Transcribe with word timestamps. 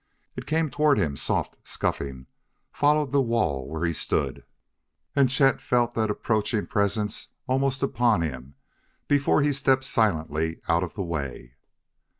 It 0.35 0.47
came 0.47 0.71
toward 0.71 0.97
him, 0.97 1.15
soft, 1.15 1.57
scuffing, 1.63 2.25
followed 2.73 3.11
the 3.11 3.21
wall 3.21 3.69
where 3.69 3.85
he 3.85 3.93
stood... 3.93 4.43
and 5.15 5.29
Chet 5.29 5.61
felt 5.61 5.93
that 5.93 6.09
approaching 6.09 6.65
presence 6.65 7.27
almost 7.45 7.83
upon 7.83 8.23
him 8.23 8.55
before 9.07 9.43
he 9.43 9.53
stepped 9.53 9.83
silently 9.83 10.59
out 10.67 10.81
and 10.81 10.91
away. 10.97 11.53